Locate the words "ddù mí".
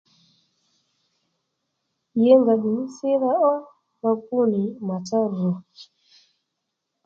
2.57-2.83